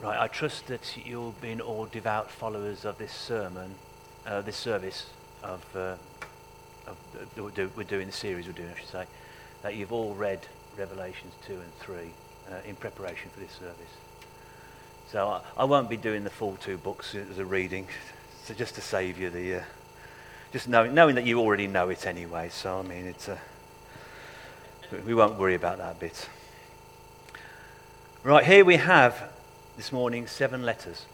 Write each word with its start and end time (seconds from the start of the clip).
Right, 0.00 0.16
I 0.16 0.28
trust 0.28 0.68
that 0.68 0.96
you've 1.04 1.40
been 1.40 1.60
all 1.60 1.86
devout 1.86 2.30
followers 2.30 2.84
of 2.84 2.98
this 2.98 3.12
sermon, 3.12 3.74
uh, 4.24 4.42
this 4.42 4.56
service 4.56 5.06
of, 5.42 5.64
uh, 5.74 5.96
of 6.86 6.96
that 7.34 7.42
we're, 7.42 7.68
we're 7.76 7.82
doing, 7.82 8.06
the 8.06 8.12
series 8.12 8.46
we're 8.46 8.52
doing, 8.52 8.68
I 8.72 8.78
should 8.78 8.88
say, 8.88 9.06
that 9.62 9.74
you've 9.74 9.92
all 9.92 10.14
read 10.14 10.38
Revelations 10.78 11.34
2 11.48 11.54
and 11.54 11.74
3 11.80 11.96
uh, 11.96 12.54
in 12.64 12.76
preparation 12.76 13.28
for 13.34 13.40
this 13.40 13.50
service. 13.50 13.74
So 15.10 15.26
I, 15.26 15.40
I, 15.56 15.64
won't 15.64 15.90
be 15.90 15.96
doing 15.96 16.22
the 16.22 16.30
full 16.30 16.56
two 16.60 16.78
books 16.78 17.16
as 17.16 17.40
a 17.40 17.44
reading, 17.44 17.88
so 18.44 18.54
just 18.54 18.76
to 18.76 18.80
save 18.80 19.18
you 19.18 19.30
the, 19.30 19.56
uh, 19.56 19.62
just 20.52 20.68
knowing, 20.68 20.94
knowing 20.94 21.16
that 21.16 21.24
you 21.24 21.40
already 21.40 21.66
know 21.66 21.88
it 21.88 22.06
anyway. 22.06 22.50
So 22.50 22.78
I 22.78 22.82
mean, 22.82 23.04
it's, 23.06 23.28
uh, 23.28 23.38
we 25.04 25.12
won't 25.12 25.40
worry 25.40 25.56
about 25.56 25.78
that 25.78 25.98
bit. 25.98 26.28
Right, 28.22 28.44
here 28.44 28.64
we 28.64 28.76
have 28.76 29.32
this 29.78 29.92
morning 29.92 30.26
seven 30.26 30.64
letters 30.64 31.06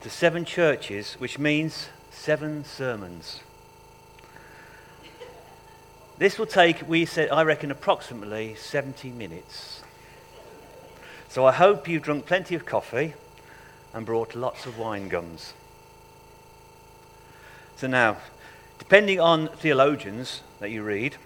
to 0.00 0.10
seven 0.10 0.44
churches, 0.44 1.14
which 1.20 1.38
means 1.38 1.88
seven 2.10 2.64
sermons. 2.64 3.38
This 6.18 6.40
will 6.40 6.46
take, 6.46 6.88
we 6.88 7.04
said, 7.04 7.30
I 7.30 7.44
reckon, 7.44 7.70
approximately 7.70 8.56
70 8.56 9.10
minutes. 9.10 9.84
So 11.28 11.46
I 11.46 11.52
hope 11.52 11.86
you've 11.86 12.02
drunk 12.02 12.26
plenty 12.26 12.56
of 12.56 12.66
coffee 12.66 13.14
and 13.92 14.04
brought 14.04 14.34
lots 14.34 14.66
of 14.66 14.76
wine 14.76 15.08
gums. 15.08 15.54
So 17.76 17.86
now, 17.86 18.16
depending 18.80 19.20
on 19.20 19.46
theologians 19.46 20.42
that 20.58 20.72
you 20.72 20.82
read, 20.82 21.16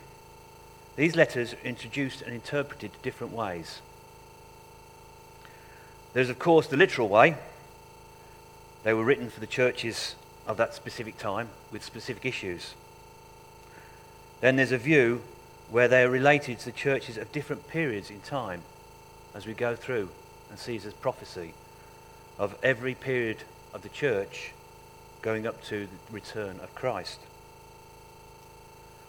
these 0.96 1.16
letters 1.16 1.54
are 1.54 1.66
introduced 1.66 2.20
and 2.20 2.34
interpreted 2.34 2.90
different 3.02 3.32
ways. 3.32 3.80
There's, 6.12 6.30
of 6.30 6.38
course, 6.38 6.66
the 6.66 6.76
literal 6.76 7.08
way. 7.08 7.36
They 8.82 8.94
were 8.94 9.04
written 9.04 9.30
for 9.30 9.40
the 9.40 9.46
churches 9.46 10.14
of 10.46 10.56
that 10.56 10.74
specific 10.74 11.18
time 11.18 11.50
with 11.70 11.84
specific 11.84 12.24
issues. 12.24 12.74
Then 14.40 14.56
there's 14.56 14.72
a 14.72 14.78
view 14.78 15.22
where 15.70 15.88
they 15.88 16.02
are 16.02 16.10
related 16.10 16.58
to 16.60 16.64
the 16.66 16.72
churches 16.72 17.18
of 17.18 17.30
different 17.32 17.68
periods 17.68 18.10
in 18.10 18.20
time 18.20 18.62
as 19.34 19.46
we 19.46 19.52
go 19.52 19.76
through 19.76 20.08
and 20.50 20.58
as 20.58 20.94
prophecy 20.94 21.52
of 22.38 22.56
every 22.62 22.94
period 22.94 23.38
of 23.74 23.82
the 23.82 23.88
church 23.88 24.52
going 25.20 25.46
up 25.46 25.62
to 25.64 25.86
the 25.86 26.12
return 26.12 26.58
of 26.60 26.74
Christ. 26.74 27.20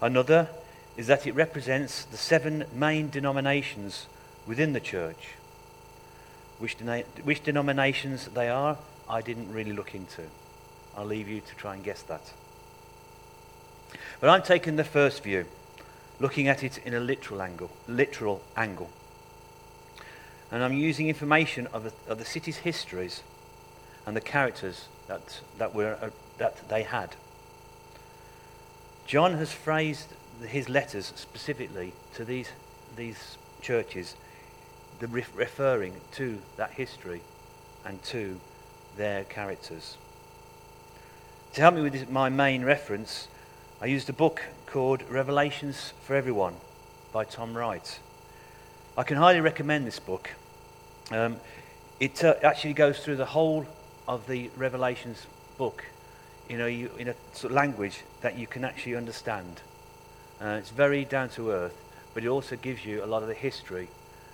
Another 0.01 0.49
is 0.97 1.07
that 1.07 1.25
it 1.25 1.33
represents 1.33 2.03
the 2.03 2.17
seven 2.17 2.65
main 2.73 3.09
denominations 3.09 4.07
within 4.45 4.73
the 4.73 4.79
church 4.79 5.35
which, 6.59 6.75
which 7.23 7.43
denominations 7.43 8.27
they 8.27 8.49
are, 8.49 8.77
I 9.09 9.21
didn't 9.21 9.51
really 9.51 9.73
look 9.73 9.95
into. 9.95 10.23
I'll 10.95 11.05
leave 11.05 11.27
you 11.27 11.41
to 11.41 11.55
try 11.55 11.75
and 11.75 11.83
guess 11.83 12.01
that. 12.03 12.33
But 14.19 14.29
I'm 14.29 14.43
taking 14.43 14.75
the 14.75 14.83
first 14.83 15.23
view, 15.23 15.45
looking 16.19 16.47
at 16.47 16.63
it 16.63 16.77
in 16.79 16.93
a 16.93 16.99
literal 16.99 17.41
angle, 17.41 17.71
literal 17.87 18.41
angle. 18.55 18.89
And 20.51 20.63
I'm 20.63 20.73
using 20.73 21.07
information 21.07 21.67
of 21.67 21.83
the, 21.83 21.93
of 22.07 22.17
the 22.17 22.25
city's 22.25 22.57
histories 22.57 23.23
and 24.05 24.15
the 24.15 24.21
characters 24.21 24.87
that, 25.07 25.39
that, 25.57 25.73
were, 25.73 25.97
uh, 26.01 26.09
that 26.37 26.67
they 26.69 26.83
had. 26.83 27.15
John 29.05 29.33
has 29.35 29.51
phrased 29.51 30.09
his 30.45 30.69
letters 30.69 31.13
specifically 31.15 31.93
to 32.15 32.25
these, 32.25 32.49
these 32.95 33.37
churches 33.61 34.15
the 34.99 35.07
referring 35.07 35.93
to 36.13 36.39
that 36.57 36.71
history 36.71 37.21
and 37.85 38.01
to 38.03 38.39
their 38.97 39.23
characters. 39.23 39.97
To 41.53 41.61
help 41.61 41.75
me 41.75 41.81
with 41.81 41.93
this, 41.93 42.09
my 42.09 42.29
main 42.29 42.63
reference, 42.63 43.27
I 43.81 43.85
used 43.85 44.09
a 44.09 44.13
book 44.13 44.41
called 44.65 45.03
Revelations 45.09 45.93
for 46.03 46.15
Everyone 46.15 46.55
by 47.13 47.23
Tom 47.23 47.55
Wright. 47.55 47.99
I 48.97 49.03
can 49.03 49.17
highly 49.17 49.39
recommend 49.39 49.87
this 49.87 49.99
book. 49.99 50.31
Um, 51.11 51.37
it 51.99 52.23
uh, 52.23 52.35
actually 52.43 52.73
goes 52.73 52.99
through 52.99 53.15
the 53.15 53.25
whole 53.25 53.65
of 54.07 54.27
the 54.27 54.51
Revelations 54.57 55.25
book 55.57 55.85
in 56.49 56.59
a, 56.59 56.67
in 56.97 57.07
a 57.07 57.15
sort 57.33 57.51
of 57.51 57.55
language 57.55 58.01
that 58.21 58.37
you 58.37 58.47
can 58.47 58.65
actually 58.65 58.95
understand. 58.95 59.61
Uh, 60.41 60.57
it's 60.59 60.71
very 60.71 61.05
down 61.05 61.29
to 61.29 61.51
earth, 61.51 61.75
but 62.13 62.23
it 62.23 62.27
also 62.27 62.55
gives 62.57 62.85
you 62.85 63.03
a 63.03 63.07
lot 63.07 63.21
of 63.21 63.27
the 63.27 63.33
history 63.33 63.87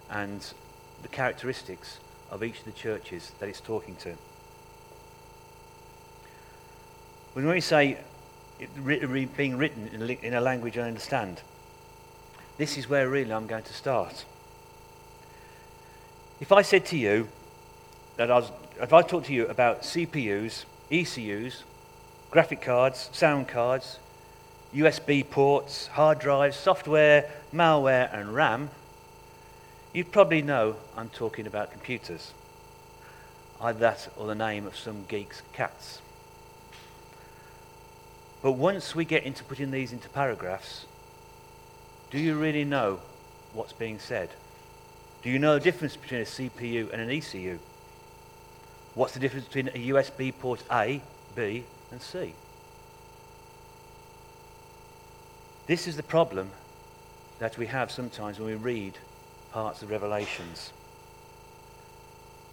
and 0.09 0.53
the 1.01 1.07
characteristics 1.07 1.99
of 2.31 2.43
each 2.43 2.59
of 2.59 2.65
the 2.65 2.71
churches 2.71 3.31
that 3.39 3.49
it's 3.49 3.61
talking 3.61 3.95
to. 3.97 4.15
When 7.33 7.47
we 7.47 7.61
say 7.61 7.97
it 8.59 9.35
being 9.35 9.57
written 9.57 9.87
in 10.23 10.33
a 10.33 10.41
language 10.41 10.77
I 10.77 10.87
understand, 10.87 11.41
this 12.57 12.77
is 12.77 12.89
where 12.89 13.09
really 13.09 13.33
I'm 13.33 13.47
going 13.47 13.63
to 13.63 13.73
start. 13.73 14.25
If 16.39 16.51
I 16.51 16.61
said 16.61 16.85
to 16.87 16.97
you 16.97 17.27
that 18.17 18.31
I 18.31 18.35
was, 18.35 18.51
if 18.81 18.93
I 18.93 19.01
talked 19.01 19.27
to 19.27 19.33
you 19.33 19.47
about 19.47 19.81
CPUs, 19.81 20.65
ECUs, 20.89 21.63
graphic 22.31 22.61
cards, 22.61 23.09
sound 23.11 23.47
cards, 23.47 23.99
USB 24.73 25.29
ports, 25.29 25.87
hard 25.87 26.19
drives, 26.19 26.55
software, 26.57 27.29
malware, 27.53 28.13
and 28.17 28.33
RAM, 28.33 28.69
you 29.95 30.03
probably 30.03 30.41
know 30.41 30.75
I'm 30.97 31.07
talking 31.07 31.47
about 31.47 31.71
computers. 31.71 32.33
Either 33.61 33.79
that 33.79 34.09
or 34.17 34.27
the 34.27 34.35
name 34.35 34.67
of 34.67 34.75
some 34.75 35.05
geek's 35.07 35.41
cats. 35.53 36.01
But 38.41 38.51
once 38.51 38.93
we 38.93 39.05
get 39.05 39.23
into 39.23 39.45
putting 39.45 39.71
these 39.71 39.93
into 39.93 40.09
paragraphs, 40.09 40.85
do 42.11 42.19
you 42.19 42.37
really 42.37 42.65
know 42.65 42.99
what's 43.53 43.71
being 43.71 43.97
said? 43.97 44.31
Do 45.23 45.29
you 45.29 45.39
know 45.39 45.53
the 45.53 45.61
difference 45.61 45.95
between 45.95 46.21
a 46.21 46.25
CPU 46.25 46.91
and 46.91 47.01
an 47.01 47.09
ECU? 47.09 47.57
What's 48.95 49.13
the 49.13 49.21
difference 49.21 49.47
between 49.47 49.69
a 49.69 49.93
USB 49.93 50.37
port 50.37 50.61
A, 50.69 51.01
B, 51.37 51.63
and 51.89 52.01
C? 52.01 52.33
This 55.67 55.87
is 55.87 55.95
the 55.95 56.03
problem 56.03 56.49
that 57.39 57.57
we 57.57 57.67
have 57.67 57.91
sometimes 57.91 58.39
when 58.39 58.49
we 58.49 58.55
read 58.55 58.97
parts 59.55 59.81
of 59.81 59.89
Revelations. 59.89 60.73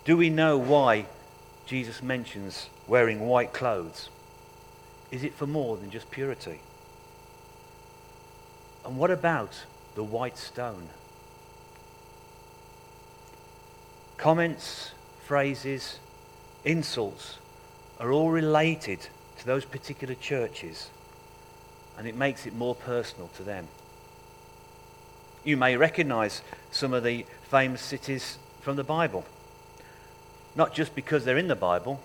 Do 0.04 0.16
we 0.16 0.30
know 0.30 0.56
why 0.56 1.06
Jesus 1.66 2.00
mentions 2.00 2.68
wearing 2.86 3.26
white 3.26 3.52
clothes? 3.52 4.08
Is 5.10 5.24
it 5.24 5.34
for 5.34 5.48
more 5.48 5.76
than 5.76 5.90
just 5.90 6.12
purity? 6.12 6.60
And 8.86 8.96
what 8.96 9.10
about 9.10 9.64
the 9.96 10.04
white 10.04 10.38
stone? 10.38 10.90
Comments, 14.16 14.92
phrases, 15.26 15.98
insults 16.64 17.38
are 17.98 18.12
all 18.12 18.30
related 18.30 19.08
to 19.40 19.44
those 19.44 19.64
particular 19.64 20.14
churches, 20.14 20.88
and 21.98 22.06
it 22.06 22.14
makes 22.14 22.46
it 22.46 22.54
more 22.54 22.76
personal 22.76 23.28
to 23.34 23.42
them. 23.42 23.66
You 25.44 25.56
may 25.56 25.76
recognize 25.76 26.42
some 26.70 26.92
of 26.92 27.02
the 27.02 27.26
famous 27.50 27.82
cities 27.82 28.38
from 28.60 28.76
the 28.76 28.84
Bible. 28.84 29.24
Not 30.54 30.72
just 30.72 30.94
because 30.94 31.24
they're 31.24 31.38
in 31.38 31.48
the 31.48 31.56
Bible, 31.56 32.00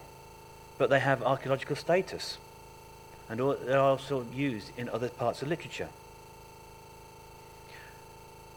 but 0.78 0.90
they 0.90 1.00
have 1.00 1.22
archaeological 1.22 1.76
status. 1.76 2.38
And 3.30 3.40
they're 3.40 3.80
also 3.80 4.26
used 4.34 4.72
in 4.78 4.90
other 4.90 5.10
parts 5.10 5.42
of 5.42 5.50
literature. 5.50 5.90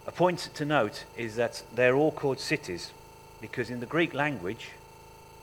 A 0.07 0.13
point 0.13 0.49
to 0.55 0.65
note 0.65 1.05
is 1.17 1.37
that 1.37 1.63
they're 1.75 1.95
all 1.95 2.13
called 2.13 2.41
cities 2.41 2.93
because 3.41 3.69
in 3.69 3.81
the 3.81 3.87
Greek 3.87 4.15
language, 4.15 4.71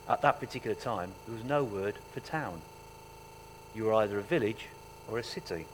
at 0.08 0.22
that 0.22 0.40
particular 0.40 0.74
time, 0.74 1.12
there 1.26 1.34
was 1.34 1.44
no 1.44 1.62
word 1.62 1.94
for 2.12 2.20
town. 2.20 2.60
You 3.74 3.84
were 3.84 3.94
either 3.94 4.18
a 4.18 4.22
village 4.22 4.66
or 5.08 5.18
a 5.18 5.22
city. 5.22 5.66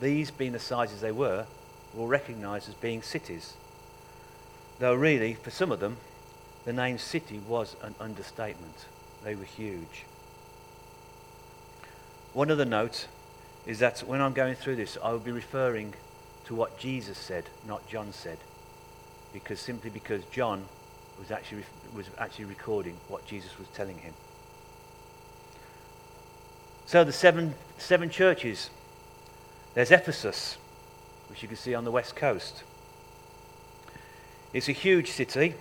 These, 0.00 0.30
being 0.30 0.52
the 0.52 0.58
sizes 0.58 1.00
they 1.00 1.12
were, 1.12 1.46
were 1.94 2.06
recognized 2.06 2.68
as 2.68 2.74
being 2.74 3.02
cities. 3.02 3.54
Though, 4.78 4.94
really, 4.94 5.34
for 5.34 5.50
some 5.50 5.72
of 5.72 5.80
them, 5.80 5.96
the 6.64 6.72
name 6.72 6.98
city 6.98 7.40
was 7.46 7.76
an 7.82 7.94
understatement. 8.00 8.86
They 9.24 9.34
were 9.34 9.44
huge. 9.44 10.04
One 12.32 12.50
other 12.50 12.64
note 12.64 13.08
is 13.66 13.78
that 13.80 14.00
when 14.00 14.20
I'm 14.20 14.32
going 14.32 14.54
through 14.54 14.76
this, 14.76 14.96
I 15.02 15.12
will 15.12 15.18
be 15.18 15.32
referring 15.32 15.94
to 16.46 16.54
what 16.54 16.78
Jesus 16.78 17.18
said, 17.18 17.44
not 17.66 17.88
John 17.88 18.12
said. 18.12 18.38
Because 19.32 19.60
simply 19.60 19.90
because 19.90 20.24
John 20.26 20.64
was 21.18 21.30
actually, 21.30 21.64
was 21.94 22.06
actually 22.16 22.46
recording 22.46 22.96
what 23.08 23.26
Jesus 23.26 23.58
was 23.58 23.68
telling 23.68 23.98
him. 23.98 24.14
So 26.86 27.04
the 27.04 27.12
seven, 27.12 27.54
seven 27.76 28.08
churches. 28.08 28.70
There's 29.74 29.90
Ephesus, 29.90 30.56
which 31.28 31.42
you 31.42 31.48
can 31.48 31.56
see 31.56 31.74
on 31.74 31.84
the 31.84 31.90
west 31.90 32.16
coast. 32.16 32.62
It's 34.52 34.68
a 34.68 34.72
huge 34.72 35.10
city, 35.10 35.54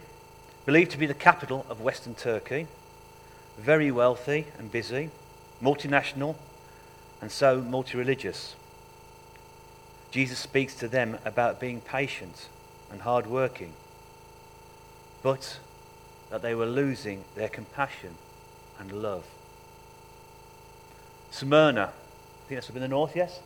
believed 0.66 0.92
to 0.92 0.98
be 0.98 1.06
the 1.06 1.14
capital 1.14 1.66
of 1.70 1.82
Western 1.82 2.16
Turkey, 2.16 2.68
very 3.58 3.92
wealthy 3.92 4.48
and 4.58 4.72
busy, 4.72 5.10
multinational, 5.62 6.36
and 7.22 7.32
so 7.32 7.62
multi 7.62 7.98
religious. 7.98 8.56
Jesus 10.12 10.40
speaks 10.40 10.76
to 10.76 10.88
them 10.88 11.18
about 11.26 11.60
being 11.60 11.82
patient 11.82 12.48
and 12.92 13.02
hard 13.02 13.28
working, 13.28 13.74
but 15.22 15.60
that 16.30 16.42
they 16.42 16.56
were 16.56 16.66
losing 16.66 17.24
their 17.36 17.50
compassion 17.50 18.16
and 18.80 18.92
love. 18.92 19.26
Smyrna, 21.32 21.82
I 21.82 22.48
think 22.48 22.58
that's 22.62 22.70
up 22.70 22.76
in 22.76 22.82
the 22.82 22.88
north, 22.88 23.16
yes? 23.16 23.40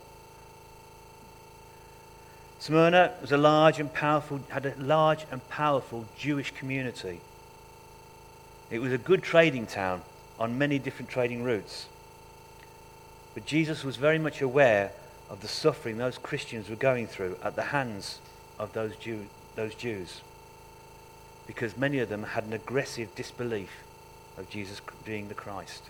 Smyrna 2.62 3.12
was 3.20 3.32
a 3.32 3.36
large 3.36 3.80
and 3.80 3.92
powerful, 3.92 4.40
had 4.50 4.64
a 4.64 4.74
large 4.78 5.26
and 5.32 5.48
powerful 5.48 6.06
Jewish 6.16 6.52
community. 6.52 7.20
It 8.70 8.78
was 8.78 8.92
a 8.92 8.98
good 8.98 9.20
trading 9.20 9.66
town 9.66 10.02
on 10.38 10.58
many 10.58 10.78
different 10.78 11.10
trading 11.10 11.42
routes. 11.42 11.86
But 13.34 13.46
Jesus 13.46 13.82
was 13.82 13.96
very 13.96 14.20
much 14.20 14.40
aware 14.40 14.92
of 15.28 15.40
the 15.40 15.48
suffering 15.48 15.98
those 15.98 16.18
Christians 16.18 16.70
were 16.70 16.76
going 16.76 17.08
through 17.08 17.36
at 17.42 17.56
the 17.56 17.62
hands 17.62 18.20
of 18.60 18.72
those, 18.74 18.94
Jew, 18.94 19.26
those 19.56 19.74
Jews. 19.74 20.20
Because 21.48 21.76
many 21.76 21.98
of 21.98 22.08
them 22.08 22.22
had 22.22 22.44
an 22.44 22.52
aggressive 22.52 23.12
disbelief 23.16 23.70
of 24.38 24.48
Jesus 24.48 24.80
being 25.04 25.26
the 25.26 25.34
Christ. 25.34 25.82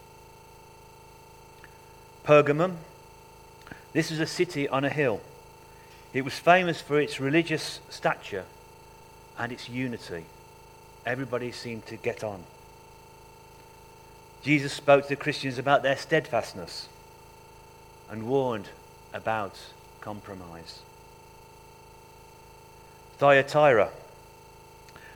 Pergamum, 2.24 2.76
this 3.92 4.10
was 4.10 4.20
a 4.20 4.26
city 4.26 4.66
on 4.70 4.86
a 4.86 4.88
hill. 4.88 5.20
It 6.12 6.24
was 6.24 6.38
famous 6.38 6.80
for 6.80 7.00
its 7.00 7.20
religious 7.20 7.80
stature 7.88 8.44
and 9.38 9.50
its 9.50 9.68
unity. 9.68 10.24
Everybody 11.06 11.52
seemed 11.52 11.86
to 11.86 11.96
get 11.96 12.22
on. 12.22 12.44
Jesus 14.42 14.72
spoke 14.72 15.04
to 15.04 15.08
the 15.10 15.16
Christians 15.16 15.58
about 15.58 15.82
their 15.82 15.96
steadfastness 15.96 16.88
and 18.10 18.28
warned 18.28 18.68
about 19.14 19.58
compromise. 20.00 20.80
Thyatira. 23.18 23.90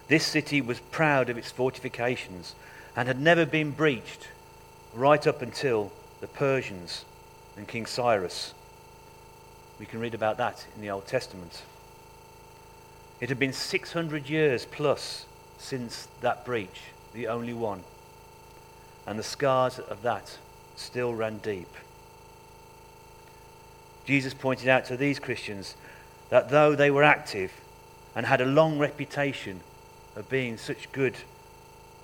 This 0.09 0.25
city 0.25 0.61
was 0.61 0.79
proud 0.79 1.29
of 1.29 1.37
its 1.37 1.51
fortifications 1.51 2.55
and 2.95 3.09
had 3.09 3.21
never 3.21 3.45
been 3.45 3.73
breached 3.73 4.29
right 4.95 5.27
up 5.27 5.43
until 5.43 5.93
the 6.21 6.29
Persians 6.29 7.05
and 7.57 7.67
King 7.67 7.85
Cyrus. 7.85 8.55
We 9.79 9.87
can 9.87 10.01
read 10.01 10.15
about 10.15 10.39
that 10.39 10.67
in 10.75 10.83
the 10.83 10.91
Old 10.91 11.07
Testament. 11.07 11.63
It 13.21 13.29
had 13.29 13.39
been 13.39 13.53
600 13.53 14.29
years 14.29 14.67
plus 14.71 15.27
since 15.59 16.09
that 16.21 16.45
breach, 16.45 16.83
the 17.13 17.29
only 17.29 17.53
one. 17.53 17.83
And 19.07 19.19
the 19.19 19.23
scars 19.23 19.79
of 19.79 20.03
that 20.03 20.39
still 20.77 21.15
ran 21.15 21.39
deep. 21.39 21.73
Jesus 24.05 24.35
pointed 24.35 24.69
out 24.69 24.85
to 24.87 24.97
these 24.97 25.19
Christians 25.19 25.77
that 26.31 26.49
though 26.51 26.75
they 26.75 26.91
were 26.91 27.03
active 27.03 27.53
and 28.15 28.27
had 28.27 28.41
a 28.41 28.47
long 28.47 28.79
reputation 28.79 29.61
of 30.15 30.29
being 30.29 30.57
such 30.57 30.91
good, 30.93 31.17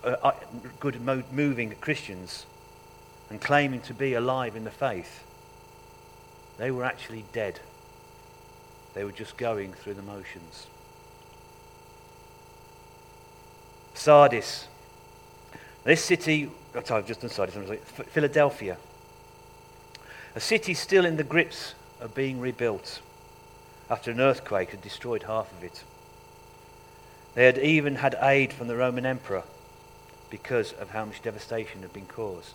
uh, 0.04 0.16
uh 0.22 0.32
good 0.80 1.00
moving 1.00 1.74
Christians 1.80 2.46
and 3.30 3.40
claiming 3.40 3.80
to 3.82 3.94
be 3.94 4.14
alive 4.14 4.56
in 4.56 4.64
the 4.64 4.70
faith, 4.70 5.24
they 6.62 6.70
were 6.70 6.84
actually 6.84 7.24
dead. 7.32 7.58
They 8.94 9.02
were 9.02 9.10
just 9.10 9.36
going 9.36 9.72
through 9.72 9.94
the 9.94 10.02
motions. 10.02 10.68
Sardis. 13.94 14.68
This 15.82 16.04
city, 16.04 16.52
sorry, 16.84 17.00
I've 17.02 17.08
just 17.08 17.22
done 17.22 17.30
Sardis, 17.30 17.56
Philadelphia. 18.12 18.76
A 20.36 20.40
city 20.40 20.72
still 20.72 21.04
in 21.04 21.16
the 21.16 21.24
grips 21.24 21.74
of 22.00 22.14
being 22.14 22.38
rebuilt 22.38 23.00
after 23.90 24.12
an 24.12 24.20
earthquake 24.20 24.70
had 24.70 24.82
destroyed 24.82 25.24
half 25.24 25.50
of 25.50 25.64
it. 25.64 25.82
They 27.34 27.44
had 27.44 27.58
even 27.58 27.96
had 27.96 28.14
aid 28.22 28.52
from 28.52 28.68
the 28.68 28.76
Roman 28.76 29.04
emperor 29.04 29.42
because 30.30 30.74
of 30.74 30.90
how 30.90 31.06
much 31.06 31.22
devastation 31.22 31.82
had 31.82 31.92
been 31.92 32.06
caused. 32.06 32.54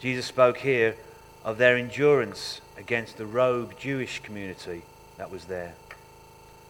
Jesus 0.00 0.26
spoke 0.26 0.58
here 0.58 0.96
of 1.46 1.56
their 1.56 1.78
endurance 1.78 2.60
against 2.76 3.16
the 3.16 3.24
rogue 3.24 3.72
Jewish 3.78 4.20
community 4.20 4.82
that 5.16 5.30
was 5.30 5.46
there, 5.46 5.72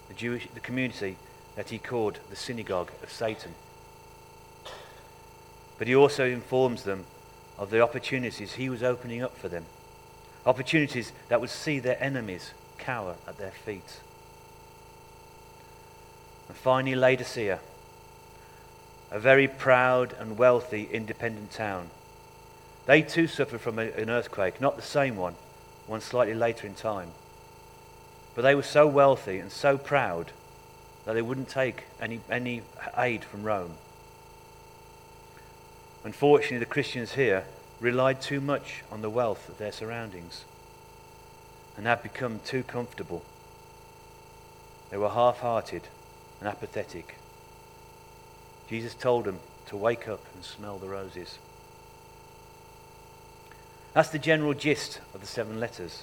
the, 0.06 0.14
Jewish, 0.14 0.46
the 0.54 0.60
community 0.60 1.16
that 1.56 1.70
he 1.70 1.78
called 1.78 2.20
the 2.30 2.36
synagogue 2.36 2.92
of 3.02 3.10
Satan. 3.10 3.54
But 5.76 5.88
he 5.88 5.96
also 5.96 6.24
informs 6.24 6.84
them 6.84 7.06
of 7.58 7.70
the 7.70 7.80
opportunities 7.80 8.52
he 8.52 8.68
was 8.68 8.84
opening 8.84 9.20
up 9.20 9.36
for 9.36 9.48
them 9.48 9.66
Opportunities 10.46 11.10
that 11.28 11.40
would 11.40 11.50
see 11.50 11.80
their 11.80 12.00
enemies 12.02 12.52
cower 12.78 13.16
at 13.26 13.36
their 13.36 13.50
feet. 13.50 14.00
And 16.46 16.56
finally, 16.56 16.94
Laodicea, 16.94 17.58
a 19.10 19.18
very 19.18 19.48
proud 19.48 20.12
and 20.12 20.38
wealthy 20.38 20.88
independent 20.92 21.50
town. 21.50 21.90
They 22.86 23.02
too 23.02 23.26
suffered 23.26 23.60
from 23.60 23.78
an 23.78 24.08
earthquake, 24.08 24.60
not 24.60 24.76
the 24.76 24.82
same 24.82 25.16
one, 25.16 25.34
one 25.86 26.00
slightly 26.00 26.34
later 26.34 26.66
in 26.66 26.74
time. 26.74 27.10
But 28.34 28.42
they 28.42 28.54
were 28.54 28.62
so 28.62 28.86
wealthy 28.86 29.38
and 29.38 29.50
so 29.50 29.76
proud 29.76 30.30
that 31.04 31.14
they 31.14 31.22
wouldn't 31.22 31.48
take 31.48 31.84
any, 32.00 32.20
any 32.30 32.62
aid 32.96 33.24
from 33.24 33.42
Rome. 33.42 33.74
Unfortunately, 36.04 36.58
the 36.58 36.66
Christians 36.66 37.12
here 37.12 37.44
relied 37.80 38.20
too 38.20 38.40
much 38.40 38.84
on 38.92 39.02
the 39.02 39.10
wealth 39.10 39.48
of 39.48 39.58
their 39.58 39.72
surroundings 39.72 40.44
and 41.76 41.86
had 41.86 42.02
become 42.02 42.40
too 42.44 42.62
comfortable. 42.62 43.24
They 44.90 44.96
were 44.96 45.10
half 45.10 45.40
hearted 45.40 45.82
and 46.40 46.48
apathetic. 46.48 47.16
Jesus 48.68 48.94
told 48.94 49.24
them 49.24 49.40
to 49.66 49.76
wake 49.76 50.08
up 50.08 50.24
and 50.34 50.44
smell 50.44 50.78
the 50.78 50.88
roses. 50.88 51.38
That's 53.96 54.10
the 54.10 54.18
general 54.18 54.52
gist 54.52 55.00
of 55.14 55.22
the 55.22 55.26
seven 55.26 55.58
letters. 55.58 56.02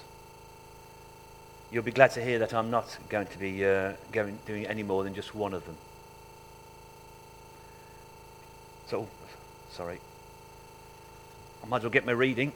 You'll 1.70 1.84
be 1.84 1.92
glad 1.92 2.10
to 2.14 2.24
hear 2.24 2.40
that 2.40 2.52
I'm 2.52 2.68
not 2.68 2.98
going 3.08 3.28
to 3.28 3.38
be 3.38 3.64
uh, 3.64 3.92
going, 4.10 4.40
doing 4.46 4.66
any 4.66 4.82
more 4.82 5.04
than 5.04 5.14
just 5.14 5.32
one 5.32 5.54
of 5.54 5.64
them. 5.64 5.76
So, 8.88 9.06
sorry. 9.70 10.00
I 11.62 11.68
might 11.68 11.76
as 11.76 11.82
well 11.84 11.92
get 11.92 12.04
my 12.04 12.10
reading. 12.10 12.50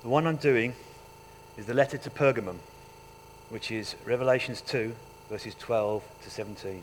The 0.00 0.08
one 0.08 0.26
I'm 0.26 0.36
doing 0.36 0.72
is 1.58 1.66
the 1.66 1.74
letter 1.74 1.98
to 1.98 2.08
Pergamum, 2.08 2.56
which 3.50 3.70
is 3.70 3.96
Revelations 4.06 4.62
2, 4.62 4.94
verses 5.28 5.54
12 5.58 6.02
to 6.22 6.30
17. 6.30 6.82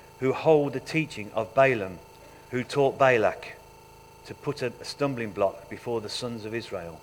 who 0.21 0.31
hold 0.31 0.71
the 0.71 0.79
teaching 0.79 1.29
of 1.33 1.53
Balaam, 1.53 1.99
who 2.51 2.63
taught 2.63 2.97
Balak 2.97 3.57
to 4.25 4.33
put 4.33 4.61
a 4.61 4.71
stumbling 4.83 5.31
block 5.31 5.69
before 5.69 5.99
the 5.99 6.09
sons 6.09 6.45
of 6.45 6.55
Israel 6.55 7.01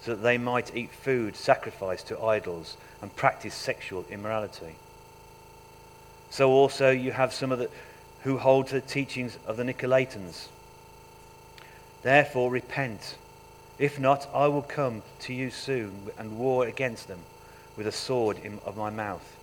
so 0.00 0.12
that 0.12 0.22
they 0.22 0.38
might 0.38 0.74
eat 0.74 0.92
food 0.92 1.34
sacrificed 1.36 2.06
to 2.06 2.22
idols 2.22 2.76
and 3.02 3.14
practice 3.16 3.54
sexual 3.54 4.04
immorality. 4.08 4.76
So 6.30 6.50
also 6.50 6.90
you 6.90 7.12
have 7.12 7.34
some 7.34 7.52
of 7.52 7.58
the 7.58 7.68
who 8.22 8.38
hold 8.38 8.68
to 8.68 8.74
the 8.74 8.80
teachings 8.80 9.38
of 9.46 9.56
the 9.56 9.64
Nicolaitans. 9.64 10.46
Therefore 12.02 12.50
repent. 12.50 13.16
If 13.78 13.98
not, 13.98 14.28
I 14.32 14.46
will 14.48 14.62
come 14.62 15.02
to 15.20 15.34
you 15.34 15.50
soon 15.50 16.08
and 16.18 16.38
war 16.38 16.66
against 16.66 17.08
them 17.08 17.20
with 17.76 17.86
a 17.86 17.92
sword 17.92 18.38
in, 18.38 18.60
of 18.64 18.76
my 18.76 18.90
mouth. 18.90 19.36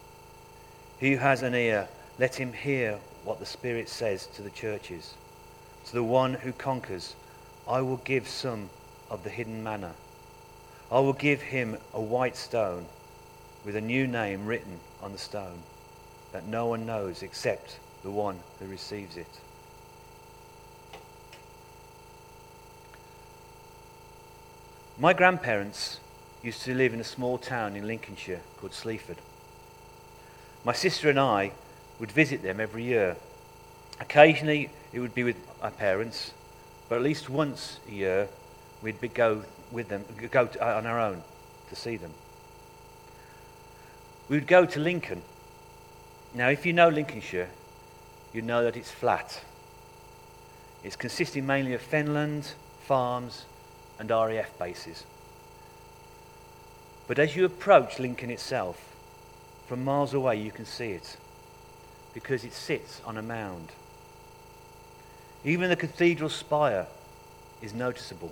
He 1.00 1.14
who 1.14 1.18
has 1.18 1.42
an 1.42 1.56
ear, 1.56 1.88
let 2.18 2.36
him 2.36 2.54
hear 2.54 3.00
what 3.24 3.40
the 3.40 3.46
Spirit 3.46 3.90
says 3.90 4.28
to 4.28 4.42
the 4.42 4.50
churches. 4.50 5.16
to 5.86 5.94
the 5.94 6.04
one 6.04 6.34
who 6.34 6.52
conquers, 6.52 7.16
I 7.68 7.82
will 7.82 7.98
give 7.98 8.28
some 8.28 8.70
of 9.10 9.24
the 9.24 9.30
hidden 9.30 9.64
manna. 9.64 9.94
I 10.92 11.00
will 11.00 11.14
give 11.14 11.42
him 11.42 11.78
a 11.94 12.02
white 12.02 12.36
stone 12.36 12.86
with 13.64 13.76
a 13.76 13.82
new 13.82 14.08
name 14.08 14.46
written 14.46 14.80
on 15.02 15.12
the 15.12 15.18
stone 15.18 15.60
that 16.32 16.48
no 16.48 16.66
one 16.68 16.86
knows 16.86 17.22
except 17.22 17.80
the 18.04 18.12
one 18.12 18.40
who 18.60 18.66
receives 18.66 19.18
it. 19.18 19.40
My 24.98 25.14
grandparents 25.14 26.00
used 26.42 26.62
to 26.64 26.74
live 26.74 26.94
in 26.94 27.00
a 27.00 27.04
small 27.04 27.38
town 27.38 27.76
in 27.76 27.86
Lincolnshire 27.86 28.42
called 28.58 28.74
Sleaford. 28.74 29.18
My 30.64 30.74
sister 30.74 31.10
and 31.10 31.20
I 31.20 31.52
would 32.00 32.12
visit 32.12 32.42
them 32.42 32.60
every 32.60 32.84
year. 32.84 33.16
Occasionally, 34.00 34.70
it 34.92 35.00
would 35.00 35.16
be 35.16 35.24
with 35.24 35.38
our 35.62 35.72
parents, 35.72 36.34
but 36.90 36.96
at 36.96 37.02
least 37.02 37.30
once 37.30 37.80
a 37.88 37.92
year, 37.92 38.28
we'd 38.82 39.14
go 39.14 39.44
with 39.72 39.90
them, 39.90 40.06
go 40.32 40.48
to, 40.48 40.62
uh, 40.62 40.78
on 40.78 40.86
our 40.86 41.00
own 41.00 41.24
to 41.70 41.76
see 41.76 41.98
them. 41.98 42.12
We 44.30 44.38
would 44.38 44.48
go 44.48 44.66
to 44.66 44.80
Lincoln. 44.80 45.22
Now, 46.34 46.50
if 46.50 46.66
you 46.66 46.74
know 46.74 46.90
Lincolnshire, 46.90 47.50
you 48.34 48.42
know 48.42 48.64
that 48.64 48.76
it's 48.76 48.92
flat. 48.92 49.42
It's 50.84 50.96
consisting 50.96 51.46
mainly 51.46 51.74
of 51.74 51.82
fenland, 51.82 52.54
farms, 52.86 53.46
and 53.98 54.10
RAF 54.10 54.58
bases. 54.60 55.06
But 57.08 57.20
as 57.20 57.36
you 57.36 57.46
approach 57.46 58.00
Lincoln 58.00 58.30
itself, 58.30 58.96
from 59.68 59.84
miles 59.84 60.14
away 60.14 60.36
you 60.36 60.52
can 60.52 60.66
see 60.66 60.92
it 60.92 61.18
because 62.16 62.46
it 62.46 62.54
sits 62.54 63.02
on 63.06 63.18
a 63.18 63.22
mound. 63.22 63.74
Even 65.44 65.70
the 65.70 65.76
cathedral 65.76 66.30
spire 66.30 66.88
is 67.62 67.74
noticeable. 67.74 68.32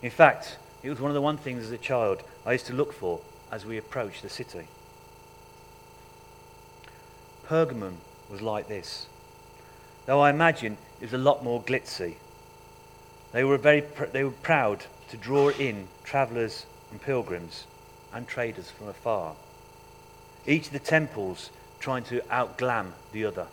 In 0.00 0.10
fact, 0.10 0.56
it 0.82 0.88
was 0.88 1.00
one 1.00 1.10
of 1.10 1.14
the 1.14 1.20
one 1.20 1.36
things 1.36 1.64
as 1.64 1.72
a 1.72 1.76
child 1.76 2.22
I 2.46 2.52
used 2.52 2.66
to 2.68 2.72
look 2.72 2.92
for 2.92 3.20
as 3.50 3.66
we 3.66 3.76
approached 3.76 4.22
the 4.22 4.28
city. 4.28 4.68
Pergamum 7.46 7.96
was 8.30 8.40
like 8.40 8.68
this, 8.68 9.06
though 10.06 10.20
I 10.20 10.30
imagine 10.30 10.78
it 11.00 11.06
was 11.06 11.12
a 11.12 11.18
lot 11.18 11.44
more 11.44 11.62
glitzy. 11.62 12.14
They 13.32 13.42
were, 13.44 13.58
very 13.58 13.82
pr- 13.82 14.06
they 14.06 14.22
were 14.22 14.30
proud 14.30 14.84
to 15.10 15.16
draw 15.16 15.48
in 15.50 15.88
travellers 16.04 16.64
and 16.90 17.02
pilgrims 17.02 17.66
and 18.12 18.28
traders 18.28 18.70
from 18.70 18.88
afar. 18.88 19.34
Each 20.46 20.68
of 20.68 20.72
the 20.72 20.78
temples 20.78 21.50
trying 21.82 22.04
to 22.04 22.20
outglam 22.30 22.92
the 23.12 23.24
other. 23.24 23.46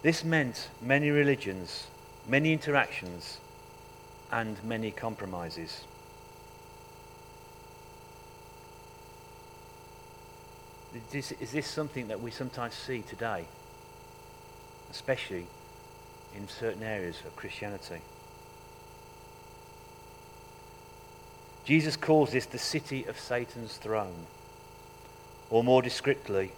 This 0.00 0.24
meant 0.24 0.70
many 0.80 1.10
religions, 1.10 1.86
many 2.26 2.52
interactions, 2.52 3.38
and 4.32 4.56
many 4.64 4.90
compromises. 4.90 5.84
Is 10.94 11.02
this, 11.10 11.32
is 11.32 11.52
this 11.52 11.66
something 11.66 12.08
that 12.08 12.20
we 12.20 12.30
sometimes 12.30 12.74
see 12.74 13.02
today, 13.02 13.44
especially 14.90 15.46
in 16.34 16.48
certain 16.48 16.82
areas 16.82 17.18
of 17.26 17.36
Christianity? 17.36 18.00
Jesus 21.64 21.96
calls 21.96 22.32
this 22.32 22.46
the 22.46 22.58
city 22.58 23.04
of 23.04 23.20
Satan's 23.20 23.76
throne, 23.76 24.26
or 25.52 25.62
more 25.62 25.82
descriptively, 25.82 26.50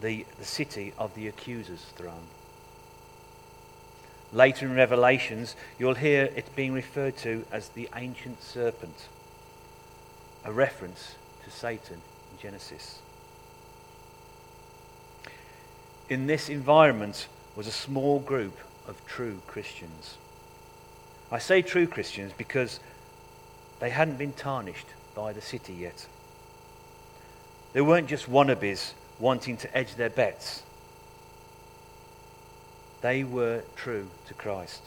the, 0.00 0.24
the 0.38 0.44
city 0.44 0.92
of 0.96 1.12
the 1.16 1.26
accuser's 1.26 1.84
throne. 1.96 2.28
Later 4.32 4.66
in 4.66 4.76
Revelations, 4.76 5.56
you'll 5.80 5.94
hear 5.94 6.26
it 6.36 6.54
being 6.54 6.72
referred 6.72 7.16
to 7.18 7.44
as 7.50 7.70
the 7.70 7.88
ancient 7.96 8.40
serpent, 8.40 9.08
a 10.44 10.52
reference 10.52 11.16
to 11.44 11.50
Satan 11.50 12.00
in 12.30 12.38
Genesis. 12.40 13.00
In 16.08 16.28
this 16.28 16.48
environment 16.48 17.26
was 17.56 17.66
a 17.66 17.72
small 17.72 18.20
group 18.20 18.56
of 18.86 19.04
true 19.06 19.40
Christians. 19.48 20.18
I 21.32 21.38
say 21.38 21.62
true 21.62 21.88
Christians 21.88 22.32
because 22.38 22.78
they 23.80 23.90
hadn't 23.90 24.18
been 24.18 24.34
tarnished 24.34 24.86
by 25.16 25.32
the 25.32 25.42
city 25.42 25.72
yet. 25.72 26.06
They 27.72 27.80
weren't 27.80 28.08
just 28.08 28.30
wannabes 28.30 28.92
wanting 29.18 29.56
to 29.58 29.76
edge 29.76 29.94
their 29.94 30.10
bets. 30.10 30.62
They 33.00 33.24
were 33.24 33.62
true 33.76 34.08
to 34.26 34.34
Christ, 34.34 34.82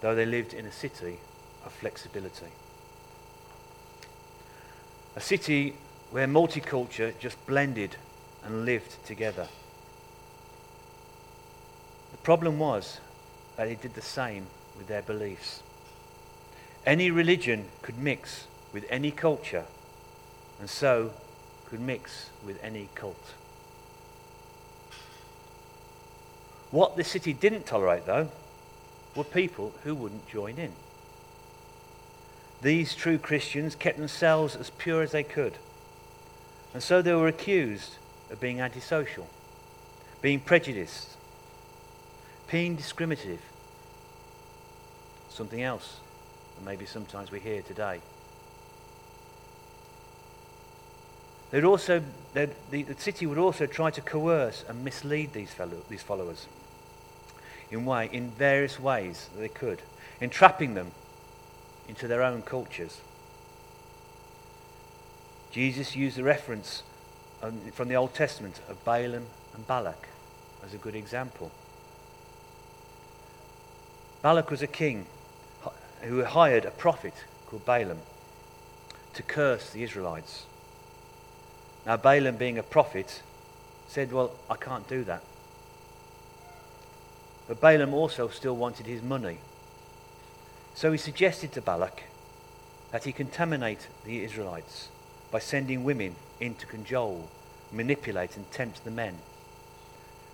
though 0.00 0.14
they 0.14 0.26
lived 0.26 0.54
in 0.54 0.66
a 0.66 0.72
city 0.72 1.18
of 1.64 1.72
flexibility. 1.72 2.52
A 5.16 5.20
city 5.20 5.74
where 6.10 6.28
multicultural 6.28 7.18
just 7.18 7.44
blended 7.46 7.96
and 8.44 8.64
lived 8.64 9.04
together. 9.04 9.48
The 12.12 12.18
problem 12.18 12.58
was 12.58 13.00
that 13.56 13.68
it 13.68 13.82
did 13.82 13.94
the 13.94 14.02
same 14.02 14.46
with 14.76 14.86
their 14.86 15.02
beliefs. 15.02 15.62
Any 16.84 17.10
religion 17.10 17.68
could 17.82 17.98
mix 17.98 18.46
with 18.72 18.84
any 18.90 19.10
culture, 19.10 19.64
and 20.62 20.70
so 20.70 21.10
could 21.66 21.80
mix 21.80 22.30
with 22.46 22.62
any 22.62 22.88
cult. 22.94 23.34
What 26.70 26.96
the 26.96 27.02
city 27.02 27.32
didn't 27.32 27.66
tolerate, 27.66 28.06
though, 28.06 28.28
were 29.16 29.24
people 29.24 29.74
who 29.82 29.96
wouldn't 29.96 30.28
join 30.28 30.58
in. 30.58 30.70
These 32.62 32.94
true 32.94 33.18
Christians 33.18 33.74
kept 33.74 33.98
themselves 33.98 34.54
as 34.54 34.70
pure 34.70 35.02
as 35.02 35.10
they 35.10 35.24
could, 35.24 35.54
and 36.72 36.80
so 36.80 37.02
they 37.02 37.12
were 37.12 37.26
accused 37.26 37.96
of 38.30 38.38
being 38.38 38.60
antisocial, 38.60 39.28
being 40.20 40.38
prejudiced, 40.38 41.16
being 42.48 42.76
discriminative, 42.76 43.40
something 45.28 45.60
else 45.60 45.98
that 46.56 46.64
maybe 46.64 46.86
sometimes 46.86 47.32
we 47.32 47.40
hear 47.40 47.62
today. 47.62 47.98
They'd 51.52 51.64
also, 51.64 52.02
the, 52.32 52.50
the 52.70 52.94
city 52.96 53.26
would 53.26 53.36
also 53.36 53.66
try 53.66 53.90
to 53.90 54.00
coerce 54.00 54.64
and 54.66 54.82
mislead 54.82 55.34
these, 55.34 55.50
fellow, 55.50 55.76
these 55.90 56.02
followers 56.02 56.46
in, 57.70 57.84
way, 57.84 58.08
in 58.10 58.30
various 58.30 58.80
ways 58.80 59.28
that 59.34 59.40
they 59.40 59.48
could, 59.48 59.82
entrapping 60.18 60.72
them 60.72 60.92
into 61.88 62.08
their 62.08 62.22
own 62.22 62.40
cultures. 62.40 63.02
Jesus 65.50 65.94
used 65.94 66.16
the 66.16 66.24
reference 66.24 66.82
from 67.72 67.88
the 67.88 67.96
Old 67.96 68.14
Testament 68.14 68.60
of 68.66 68.82
Balaam 68.86 69.26
and 69.54 69.66
Balak 69.66 70.08
as 70.64 70.72
a 70.72 70.78
good 70.78 70.94
example. 70.94 71.50
Balak 74.22 74.50
was 74.50 74.62
a 74.62 74.66
king 74.66 75.04
who 76.00 76.24
hired 76.24 76.64
a 76.64 76.70
prophet 76.70 77.12
called 77.46 77.66
Balaam 77.66 77.98
to 79.12 79.22
curse 79.22 79.68
the 79.68 79.82
Israelites. 79.82 80.46
Now, 81.84 81.96
Balaam, 81.96 82.36
being 82.36 82.58
a 82.58 82.62
prophet, 82.62 83.22
said, 83.88 84.12
Well, 84.12 84.32
I 84.48 84.56
can't 84.56 84.88
do 84.88 85.04
that. 85.04 85.22
But 87.48 87.60
Balaam 87.60 87.92
also 87.92 88.28
still 88.28 88.56
wanted 88.56 88.86
his 88.86 89.02
money. 89.02 89.38
So 90.74 90.92
he 90.92 90.98
suggested 90.98 91.52
to 91.52 91.60
Balak 91.60 92.04
that 92.92 93.04
he 93.04 93.12
contaminate 93.12 93.88
the 94.04 94.24
Israelites 94.24 94.88
by 95.30 95.38
sending 95.38 95.84
women 95.84 96.14
in 96.40 96.54
to 96.56 96.66
cajole, 96.66 97.28
manipulate, 97.72 98.36
and 98.36 98.50
tempt 98.50 98.84
the 98.84 98.90
men 98.90 99.18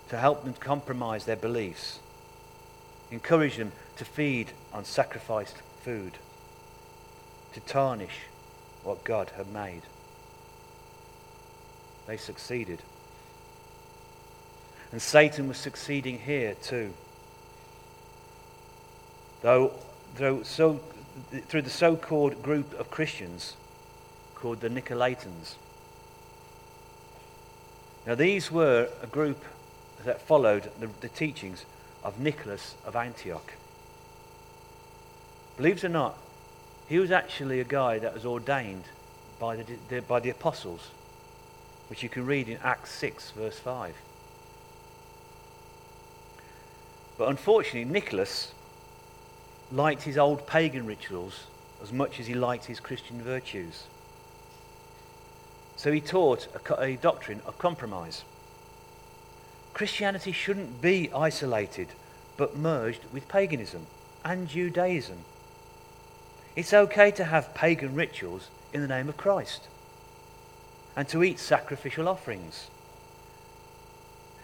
to 0.09 0.17
help 0.17 0.45
them 0.45 0.55
compromise 0.55 1.25
their 1.25 1.37
beliefs, 1.37 2.01
encourage 3.11 3.57
them 3.57 3.73
to 3.97 4.05
feed 4.05 4.53
on 4.73 4.85
sacrificed 4.85 5.57
food, 5.83 6.13
to 7.53 7.61
tarnish 7.61 8.27
what 8.83 9.05
God 9.05 9.31
had 9.37 9.49
made. 9.49 9.83
They 12.09 12.17
succeeded. 12.17 12.83
And 14.91 15.01
Satan 15.01 15.47
was 15.47 15.59
succeeding 15.59 16.19
here 16.19 16.55
too. 16.55 16.95
Though, 19.43 19.73
though 20.17 20.43
so, 20.43 20.81
through 21.49 21.63
the 21.63 21.71
so 21.71 21.97
called 21.97 22.43
group 22.43 22.73
of 22.81 22.91
Christians 22.91 23.57
called 24.35 24.63
the 24.63 24.71
Nicolaitans. 24.71 25.57
Now, 28.07 28.15
these 28.15 28.51
were 28.51 28.89
a 29.03 29.07
group 29.07 29.45
that 30.07 30.23
followed 30.23 30.71
the, 30.81 30.89
the 31.03 31.11
teachings 31.11 31.67
of 32.03 32.19
Nicholas 32.19 32.75
of 32.87 32.97
Antioch. 32.97 33.53
Believe 35.59 35.77
it 35.77 35.85
or 35.85 35.91
not, 35.91 36.17
he 36.89 36.99
was 36.99 37.11
actually 37.11 37.61
a 37.61 37.65
guy 37.65 37.99
that 37.99 38.15
was 38.15 38.25
ordained 38.25 38.85
by 39.39 39.57
the, 39.57 39.65
the, 39.91 40.01
by 40.01 40.21
the 40.21 40.31
apostles, 40.31 40.89
which 41.89 42.03
you 42.03 42.09
can 42.09 42.27
read 42.27 42.49
in 42.49 42.59
Acts 42.63 42.93
6, 42.93 43.33
verse 43.33 43.59
5. 43.59 43.95
But 47.17 47.29
unfortunately, 47.29 47.91
Nicholas 47.91 48.53
liked 49.73 50.03
his 50.03 50.17
old 50.17 50.47
pagan 50.47 50.87
rituals 50.87 51.47
as 51.83 51.93
much 51.93 52.21
as 52.21 52.27
he 52.27 52.35
liked 52.35 52.67
his 52.67 52.81
Christian 52.81 53.21
virtues. 53.23 53.85
So 55.77 55.93
he 55.93 56.01
taught 56.01 56.49
a, 56.55 56.81
a 56.81 56.97
doctrine 56.97 57.41
of 57.47 57.59
compromise. 57.59 58.25
Christianity 59.75 60.33
shouldn't 60.33 60.81
be 60.81 61.11
isolated, 61.13 61.89
but 62.37 62.57
merged 62.57 63.01
with 63.13 63.29
paganism 63.29 63.87
and 64.25 64.49
Judaism. 64.49 65.19
It's 66.57 66.75
okay 66.75 67.11
to 67.13 67.25
have 67.25 67.55
pagan 67.55 67.95
rituals 67.95 68.49
in 68.73 68.81
the 68.81 68.89
name 68.89 69.09
of 69.09 69.17
Christ 69.17 69.69
and 70.97 71.09
to 71.09 71.23
eat 71.23 71.39
sacrificial 71.39 72.09
offerings. 72.09 72.69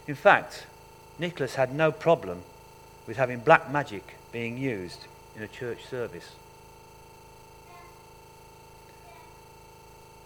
In 0.07 0.15
fact, 0.15 0.67
Nicholas 1.19 1.55
had 1.55 1.75
no 1.75 1.91
problem 1.91 2.43
with 3.07 3.17
having 3.17 3.39
black 3.39 3.71
magic 3.71 4.17
being 4.33 4.59
used 4.59 5.07
in 5.37 5.43
a 5.43 5.49
church 5.49 5.87
service. 5.87 6.33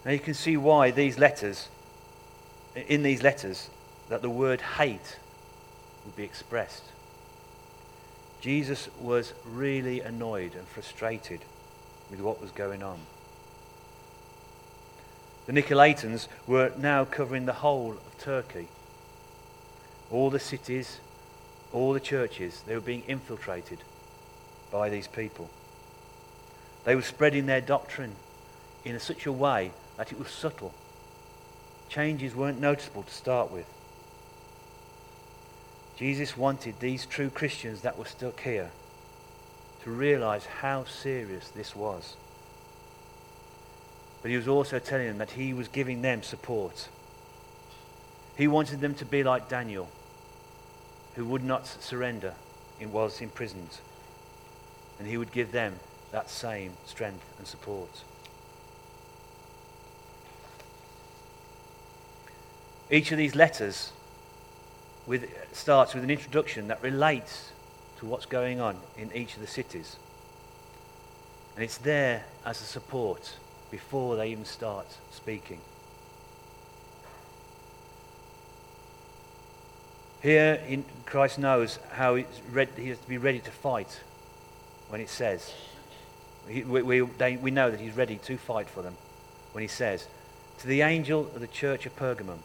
Now 0.05 0.13
you 0.13 0.19
can 0.19 0.35
see 0.35 0.57
why 0.57 0.91
these 0.91 1.19
letters, 1.19 1.69
in 2.75 3.03
these 3.03 3.23
letters, 3.23 3.69
that 4.09 4.23
the 4.23 4.31
word 4.31 4.61
hate 4.61 5.19
would 6.05 6.17
be 6.17 6.25
expressed. 6.25 6.85
Jesus 8.41 8.89
was 9.01 9.35
really 9.45 10.01
annoyed 10.01 10.55
and 10.55 10.67
frustrated 10.67 11.41
with 12.11 12.21
what 12.21 12.41
was 12.41 12.51
going 12.53 12.83
on. 12.83 12.99
The 15.49 15.55
Nicolaitans 15.55 16.29
were 16.47 16.73
now 16.77 17.07
covering 17.07 17.47
the 17.47 17.55
whole 17.55 17.93
of 17.93 18.19
Turkey. 18.19 18.69
All 20.11 20.29
the 20.29 20.39
cities, 20.39 21.01
all 21.73 21.95
the 21.95 22.01
churches, 22.01 22.63
they 22.67 22.75
were 22.75 22.83
being 22.83 23.03
infiltrated 23.09 23.79
by 24.71 24.91
these 24.91 25.09
people. 25.09 25.49
They 26.85 26.95
were 26.95 27.01
spreading 27.01 27.47
their 27.47 27.63
doctrine 27.63 28.17
in 28.85 29.01
such 29.01 29.25
a 29.25 29.33
way 29.33 29.73
that 29.97 30.13
it 30.13 30.19
was 30.19 30.29
subtle. 30.29 30.75
Changes 31.89 32.35
weren't 32.35 32.61
noticeable 32.61 33.05
to 33.05 33.15
start 33.15 33.51
with. 33.51 33.65
Jesus 35.97 36.37
wanted 36.37 36.79
these 36.79 37.07
true 37.07 37.31
Christians 37.31 37.81
that 37.81 37.99
were 37.99 38.05
stuck 38.05 38.41
here 38.41 38.71
to 39.83 39.91
realize 39.91 40.45
how 40.45 40.85
serious 40.85 41.49
this 41.49 41.75
was. 41.75 42.17
But 44.23 44.31
he 44.31 44.37
was 44.37 44.49
also 44.49 44.79
telling 44.79 45.07
them 45.07 45.19
that 45.19 45.33
he 45.33 45.55
was 45.55 45.69
giving 45.69 46.03
them 46.03 46.23
support. 46.23 46.89
He 48.37 48.49
wanted 48.49 48.81
them 48.81 48.95
to 48.95 49.05
be 49.05 49.23
like 49.23 49.49
Daniel, 49.49 49.89
who 51.15 51.25
would 51.25 51.45
not 51.45 51.67
surrender 51.67 52.35
and 52.81 52.93
was 52.93 53.21
imprisoned. 53.21 53.79
And 54.99 55.07
he 55.07 55.17
would 55.17 55.33
give 55.33 55.53
them 55.53 55.79
that 56.11 56.31
same 56.31 56.73
strength 56.87 57.25
and 57.39 57.47
support. 57.47 58.03
Each 62.91 63.13
of 63.13 63.19
these 63.19 63.35
letters 63.35 63.93
with, 65.07 65.29
starts 65.53 65.95
with 65.95 66.05
an 66.05 66.11
introduction 66.11 66.69
that 66.69 66.83
relates 66.83 67.53
to 67.99 68.07
what's 68.07 68.27
going 68.27 68.61
on 68.61 68.79
in 68.97 69.13
each 69.15 69.35
of 69.35 69.41
the 69.41 69.47
cities. 69.47 69.97
And 71.55 71.65
it's 71.65 71.79
there 71.79 72.25
as 72.45 72.61
a 72.61 72.65
support 72.65 73.37
before 73.71 74.17
they 74.17 74.31
even 74.31 74.45
start 74.45 74.87
speaking. 75.13 75.61
Here, 80.23 80.61
in, 80.67 80.85
Christ 81.07 81.39
knows 81.39 81.79
how 81.93 82.17
he 82.17 82.27
has 82.55 82.99
to 82.99 83.09
be 83.09 83.19
ready 83.19 83.39
to 83.41 83.51
fight 83.51 84.01
when 84.89 85.01
it 85.01 85.09
says. 85.09 85.53
He, 86.49 86.63
we, 86.63 86.83
we, 86.83 87.01
they, 87.01 87.37
we 87.37 87.51
know 87.51 87.71
that 87.71 87.79
he's 87.79 87.97
ready 87.97 88.17
to 88.25 88.37
fight 88.37 88.69
for 88.69 88.83
them 88.83 88.97
when 89.53 89.63
he 89.63 89.69
says, 89.69 90.09
To 90.59 90.67
the 90.67 90.83
angel 90.83 91.31
of 91.35 91.41
the 91.41 91.47
church 91.47 91.87
of 91.87 91.95
Pergamum, 91.97 92.39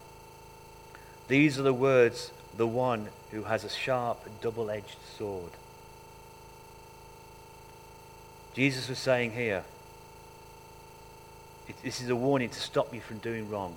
these 1.27 1.57
are 1.57 1.63
the 1.63 1.73
words 1.73 2.31
the 2.55 2.67
one 2.67 3.09
who 3.31 3.43
has 3.43 3.63
a 3.63 3.69
sharp, 3.69 4.19
double 4.41 4.69
edged 4.69 4.97
sword. 5.17 5.51
Jesus 8.53 8.87
was 8.87 8.99
saying 8.99 9.31
here, 9.31 9.63
it, 11.67 11.75
this 11.83 12.01
is 12.01 12.09
a 12.09 12.15
warning 12.15 12.49
to 12.49 12.59
stop 12.59 12.93
you 12.93 13.01
from 13.01 13.19
doing 13.19 13.49
wrong. 13.49 13.75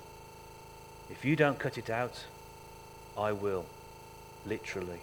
If 1.10 1.24
you 1.24 1.36
don't 1.36 1.58
cut 1.58 1.78
it 1.78 1.88
out, 1.88 2.24
I 3.16 3.32
will, 3.32 3.64
literally. 4.44 5.00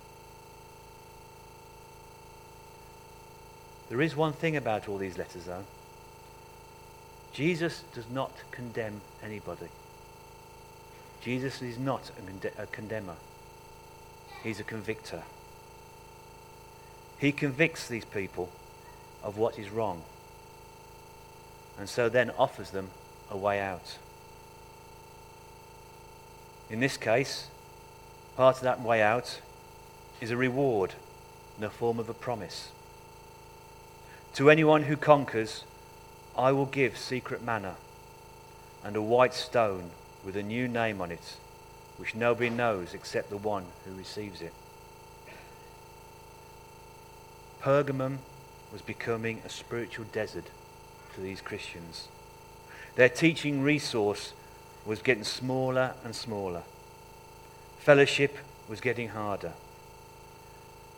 There 3.89 4.01
is 4.01 4.15
one 4.15 4.33
thing 4.33 4.57
about 4.57 4.89
all 4.89 4.97
these 4.97 5.17
letters, 5.17 5.45
though. 5.45 5.63
Jesus 7.31 7.83
does 7.93 8.09
not 8.09 8.31
condemn 8.51 9.01
anybody. 9.23 9.69
Jesus 11.21 11.61
is 11.61 11.79
not 11.79 12.11
a, 12.17 12.21
conde- 12.21 12.53
a 12.57 12.65
condemner. 12.67 13.15
He's 14.43 14.59
a 14.59 14.63
convictor. 14.63 15.23
He 17.17 17.31
convicts 17.31 17.87
these 17.87 18.05
people 18.05 18.49
of 19.23 19.37
what 19.37 19.57
is 19.57 19.69
wrong 19.69 20.03
and 21.77 21.89
so 21.89 22.09
then 22.09 22.31
offers 22.37 22.71
them 22.71 22.89
a 23.29 23.37
way 23.37 23.59
out. 23.59 23.97
In 26.69 26.79
this 26.79 26.97
case, 26.97 27.47
part 28.35 28.57
of 28.57 28.63
that 28.63 28.81
way 28.81 29.01
out 29.01 29.41
is 30.21 30.31
a 30.31 30.37
reward 30.37 30.93
in 31.57 31.61
the 31.61 31.69
form 31.69 31.99
of 31.99 32.09
a 32.09 32.13
promise. 32.13 32.69
To 34.35 34.49
anyone 34.49 34.83
who 34.83 34.97
conquers, 34.97 35.63
I 36.37 36.51
will 36.51 36.65
give 36.65 36.97
secret 36.97 37.43
manna 37.43 37.75
and 38.83 38.95
a 38.95 39.01
white 39.01 39.33
stone 39.33 39.91
with 40.25 40.35
a 40.35 40.43
new 40.43 40.67
name 40.67 41.01
on 41.01 41.11
it 41.11 41.37
which 41.97 42.15
nobody 42.15 42.49
knows 42.49 42.93
except 42.93 43.29
the 43.29 43.37
one 43.37 43.65
who 43.85 43.93
receives 43.93 44.41
it. 44.41 44.53
Pergamum 47.61 48.17
was 48.71 48.81
becoming 48.81 49.41
a 49.45 49.49
spiritual 49.49 50.05
desert 50.11 50.45
to 51.15 51.21
these 51.21 51.41
Christians. 51.41 52.07
Their 52.95 53.09
teaching 53.09 53.61
resource 53.61 54.33
was 54.85 55.01
getting 55.01 55.23
smaller 55.23 55.93
and 56.03 56.15
smaller. 56.15 56.63
Fellowship 57.79 58.37
was 58.69 58.81
getting 58.81 59.09
harder. 59.09 59.53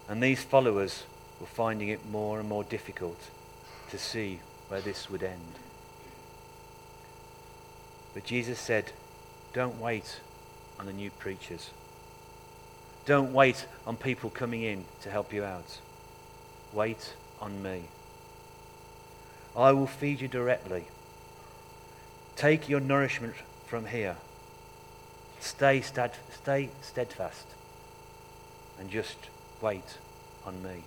And 0.07 0.21
these 0.21 0.43
followers 0.43 1.03
were 1.39 1.47
finding 1.47 1.89
it 1.89 2.05
more 2.09 2.39
and 2.39 2.47
more 2.47 2.63
difficult 2.63 3.19
to 3.89 3.97
see 3.97 4.39
where 4.67 4.81
this 4.81 5.09
would 5.09 5.23
end. 5.23 5.59
But 8.13 8.23
Jesus 8.23 8.59
said, 8.59 8.91
Don't 9.53 9.79
wait 9.79 10.19
on 10.79 10.85
the 10.85 10.93
new 10.93 11.11
preachers. 11.11 11.71
Don't 13.05 13.33
wait 13.33 13.67
on 13.85 13.97
people 13.97 14.29
coming 14.29 14.63
in 14.63 14.85
to 15.01 15.11
help 15.11 15.31
you 15.31 15.43
out. 15.43 15.79
Wait 16.73 17.13
on 17.39 17.61
me. 17.61 17.83
I 19.55 19.71
will 19.71 19.87
feed 19.87 20.19
you 20.19 20.27
directly. 20.27 20.85
Take 22.35 22.67
your 22.67 22.81
nourishment 22.81 23.35
from 23.65 23.85
here. 23.85 24.17
Stay, 25.39 25.81
stead, 25.81 26.11
stay 26.33 26.69
steadfast 26.81 27.47
and 28.79 28.89
just 28.89 29.17
wait 29.61 29.97
on 30.45 30.61
me. 30.61 30.83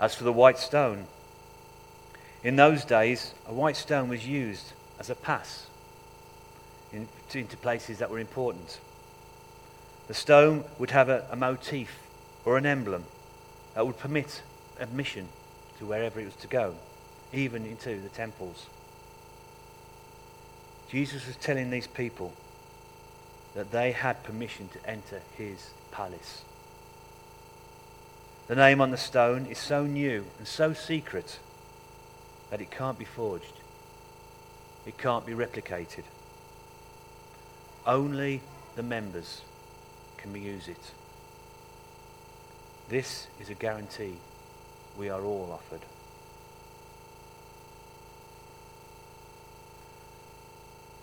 As 0.00 0.14
for 0.14 0.24
the 0.24 0.32
white 0.32 0.58
stone, 0.58 1.06
in 2.42 2.56
those 2.56 2.84
days, 2.84 3.34
a 3.46 3.52
white 3.52 3.76
stone 3.76 4.08
was 4.08 4.26
used 4.26 4.72
as 4.98 5.10
a 5.10 5.14
pass 5.14 5.66
in, 6.92 7.08
into 7.34 7.56
places 7.56 7.98
that 7.98 8.10
were 8.10 8.18
important. 8.18 8.78
The 10.08 10.14
stone 10.14 10.64
would 10.78 10.90
have 10.90 11.08
a, 11.08 11.26
a 11.30 11.36
motif 11.36 11.98
or 12.44 12.56
an 12.56 12.64
emblem 12.64 13.04
that 13.74 13.86
would 13.86 13.98
permit 13.98 14.42
admission 14.78 15.28
to 15.78 15.86
wherever 15.86 16.20
it 16.20 16.24
was 16.24 16.36
to 16.36 16.46
go, 16.46 16.74
even 17.32 17.66
into 17.66 18.00
the 18.00 18.08
temples. 18.08 18.66
Jesus 20.88 21.26
was 21.26 21.36
telling 21.36 21.70
these 21.70 21.86
people 21.86 22.32
that 23.54 23.72
they 23.72 23.92
had 23.92 24.22
permission 24.22 24.68
to 24.68 24.88
enter 24.88 25.20
his 25.36 25.70
palace. 25.90 26.42
The 28.48 28.54
name 28.54 28.80
on 28.80 28.92
the 28.92 28.96
stone 28.96 29.46
is 29.46 29.58
so 29.58 29.84
new 29.84 30.26
and 30.38 30.46
so 30.46 30.72
secret 30.72 31.38
that 32.50 32.60
it 32.60 32.70
can't 32.70 32.98
be 32.98 33.04
forged. 33.04 33.60
It 34.86 34.98
can't 34.98 35.26
be 35.26 35.32
replicated. 35.32 36.04
Only 37.84 38.40
the 38.76 38.84
members 38.84 39.42
can 40.16 40.34
use 40.40 40.68
it. 40.68 40.92
This 42.88 43.26
is 43.40 43.50
a 43.50 43.54
guarantee 43.54 44.18
we 44.98 45.08
are 45.08 45.22
all 45.22 45.50
offered. 45.52 45.80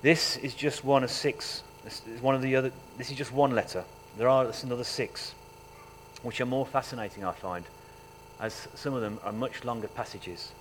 This 0.01 0.37
is 0.37 0.53
just 0.53 0.83
one 0.83 1.03
of 1.03 1.11
six. 1.11 1.63
This 1.83 2.01
is 2.07 2.21
one 2.21 2.35
of 2.35 2.41
the 2.41 2.55
other. 2.55 2.71
This 2.97 3.09
is 3.09 3.17
just 3.17 3.31
one 3.31 3.51
letter 3.51 3.83
there 4.17 4.29
are 4.29 4.51
another 4.63 4.83
six, 4.83 5.33
which 6.21 6.39
are 6.39 6.45
more 6.45 6.65
fascinating, 6.65 7.23
I 7.23 7.31
find, 7.31 7.65
as 8.39 8.67
some 8.75 8.93
of 8.93 9.01
them 9.01 9.19
are 9.23 9.31
much 9.31 9.63
longer 9.63 9.87
passages. 9.87 10.51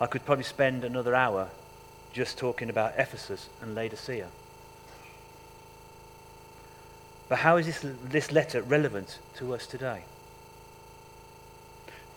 I 0.00 0.06
could 0.06 0.24
probably 0.26 0.44
spend 0.44 0.84
another 0.84 1.14
hour 1.14 1.48
just 2.12 2.36
talking 2.36 2.68
about 2.68 2.94
Ephesus 2.98 3.48
and 3.62 3.74
Laodicea. 3.74 4.28
But 7.28 7.38
how 7.38 7.56
is 7.56 7.66
this, 7.66 7.80
this 8.04 8.30
letter 8.30 8.60
relevant 8.60 9.18
to 9.36 9.54
us 9.54 9.66
today? 9.66 10.02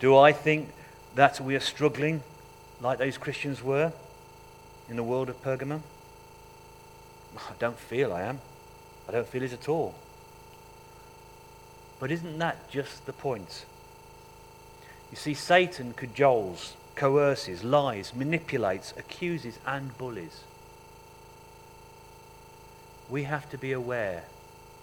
Do 0.00 0.16
I 0.16 0.32
think 0.32 0.70
that 1.14 1.40
we 1.40 1.56
are 1.56 1.60
struggling 1.60 2.22
like 2.80 2.98
those 2.98 3.18
Christians 3.18 3.62
were 3.62 3.92
in 4.88 4.96
the 4.96 5.02
world 5.02 5.28
of 5.28 5.42
Pergamum? 5.42 5.80
I 7.36 7.52
don't 7.58 7.78
feel 7.78 8.12
I 8.12 8.22
am. 8.22 8.40
I 9.08 9.12
don't 9.12 9.26
feel 9.26 9.42
it 9.42 9.52
at 9.52 9.68
all. 9.68 9.94
But 11.98 12.10
isn't 12.10 12.38
that 12.38 12.70
just 12.70 13.06
the 13.06 13.12
point? 13.12 13.64
You 15.10 15.16
see, 15.16 15.34
Satan 15.34 15.94
cajoles, 15.94 16.74
coerces, 16.94 17.64
lies, 17.64 18.14
manipulates, 18.14 18.94
accuses, 18.96 19.58
and 19.66 19.96
bullies. 19.98 20.44
We 23.08 23.24
have 23.24 23.48
to 23.50 23.58
be 23.58 23.72
aware 23.72 24.24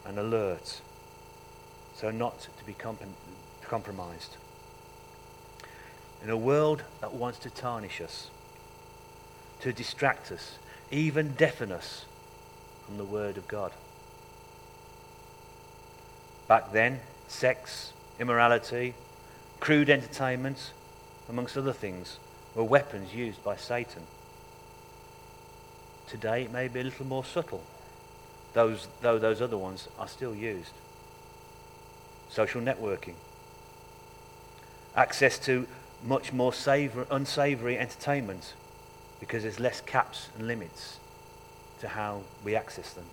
and 0.05 0.17
alert 0.17 0.81
so 1.95 2.11
not 2.11 2.39
to 2.57 2.65
be 2.65 2.73
comp- 2.73 3.01
compromised. 3.63 4.37
In 6.23 6.29
a 6.29 6.37
world 6.37 6.83
that 7.01 7.13
wants 7.13 7.39
to 7.39 7.49
tarnish 7.49 8.01
us, 8.01 8.29
to 9.61 9.71
distract 9.71 10.31
us, 10.31 10.57
even 10.91 11.33
deafen 11.33 11.71
us 11.71 12.05
from 12.85 12.97
the 12.97 13.03
Word 13.03 13.37
of 13.37 13.47
God. 13.47 13.71
Back 16.47 16.71
then, 16.71 16.99
sex, 17.27 17.93
immorality, 18.19 18.93
crude 19.59 19.89
entertainment, 19.89 20.71
amongst 21.27 21.57
other 21.57 21.73
things, 21.73 22.19
were 22.53 22.63
weapons 22.63 23.13
used 23.13 23.43
by 23.43 23.55
Satan. 23.55 24.03
Today 26.07 26.43
it 26.43 26.51
may 26.51 26.67
be 26.67 26.79
a 26.81 26.83
little 26.83 27.05
more 27.05 27.25
subtle, 27.25 27.63
those, 28.53 28.87
though 29.01 29.17
those 29.17 29.41
other 29.41 29.57
ones 29.57 29.87
are 29.97 30.07
still 30.07 30.35
used. 30.35 30.71
Social 32.29 32.61
networking, 32.61 33.15
access 34.95 35.39
to 35.39 35.67
much 36.05 36.31
more 36.31 36.53
savor, 36.53 37.07
unsavory 37.09 37.77
entertainment 37.77 38.53
because 39.19 39.43
there's 39.43 39.59
less 39.59 39.81
caps 39.81 40.29
and 40.37 40.47
limits 40.47 40.99
to 41.79 41.87
how 41.87 42.21
we 42.43 42.55
access 42.55 42.93
them. 42.93 43.05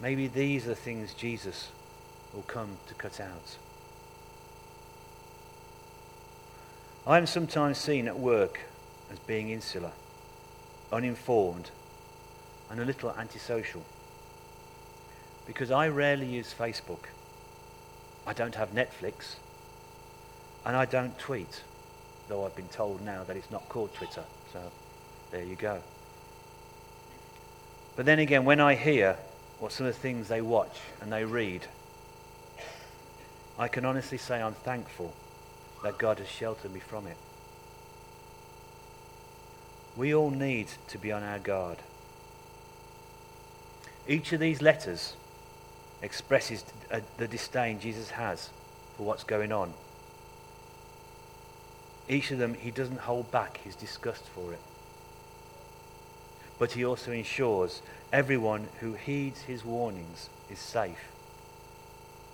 Maybe 0.00 0.28
these 0.28 0.64
are 0.66 0.70
the 0.70 0.74
things 0.74 1.14
Jesus 1.14 1.70
will 2.32 2.42
come 2.42 2.76
to 2.86 2.94
cut 2.94 3.20
out. 3.20 3.56
I 7.06 7.18
am 7.18 7.26
sometimes 7.26 7.78
seen 7.78 8.06
at 8.08 8.18
work 8.18 8.60
as 9.10 9.18
being 9.20 9.50
insular, 9.50 9.92
uninformed, 10.92 11.70
and 12.70 12.80
a 12.80 12.84
little 12.84 13.12
antisocial. 13.12 13.84
Because 15.46 15.70
I 15.70 15.88
rarely 15.88 16.26
use 16.26 16.52
Facebook. 16.56 17.06
I 18.26 18.32
don't 18.32 18.56
have 18.56 18.72
Netflix. 18.72 19.36
And 20.66 20.74
I 20.74 20.84
don't 20.84 21.16
tweet, 21.16 21.62
though 22.26 22.44
I've 22.44 22.56
been 22.56 22.68
told 22.68 23.00
now 23.00 23.22
that 23.22 23.36
it's 23.36 23.52
not 23.52 23.68
called 23.68 23.94
Twitter. 23.94 24.24
So 24.52 24.60
there 25.30 25.44
you 25.44 25.54
go. 25.54 25.80
But 27.94 28.04
then 28.04 28.18
again, 28.18 28.44
when 28.44 28.58
I 28.58 28.74
hear 28.74 29.16
what 29.60 29.70
some 29.70 29.86
of 29.86 29.94
the 29.94 30.00
things 30.00 30.26
they 30.26 30.40
watch 30.40 30.76
and 31.00 31.12
they 31.12 31.24
read, 31.24 31.68
I 33.56 33.68
can 33.68 33.84
honestly 33.84 34.18
say 34.18 34.42
I'm 34.42 34.54
thankful 34.54 35.14
that 35.84 35.98
God 35.98 36.18
has 36.18 36.28
sheltered 36.28 36.74
me 36.74 36.80
from 36.80 37.06
it. 37.06 37.16
We 39.96 40.12
all 40.12 40.30
need 40.30 40.66
to 40.88 40.98
be 40.98 41.12
on 41.12 41.22
our 41.22 41.38
guard. 41.38 41.78
Each 44.08 44.32
of 44.32 44.40
these 44.40 44.60
letters 44.60 45.14
expresses 46.02 46.64
uh, 46.90 47.00
the 47.18 47.28
disdain 47.28 47.78
Jesus 47.78 48.10
has 48.10 48.50
for 48.96 49.04
what's 49.04 49.24
going 49.24 49.52
on. 49.52 49.72
Each 52.08 52.30
of 52.30 52.38
them, 52.38 52.54
he 52.54 52.70
doesn't 52.70 53.00
hold 53.00 53.30
back 53.30 53.58
his 53.64 53.74
disgust 53.74 54.22
for 54.22 54.52
it. 54.52 54.60
But 56.58 56.72
he 56.72 56.84
also 56.84 57.12
ensures 57.12 57.82
everyone 58.12 58.68
who 58.80 58.94
heeds 58.94 59.42
his 59.42 59.64
warnings 59.64 60.28
is 60.50 60.58
safe. 60.58 61.10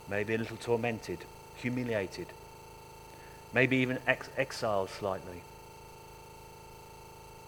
Maybe 0.08 0.34
a 0.34 0.38
little 0.38 0.58
tormented, 0.58 1.18
humiliated, 1.56 2.26
maybe 3.52 3.78
even 3.78 3.98
ex- 4.06 4.28
exiled 4.36 4.90
slightly, 4.90 5.42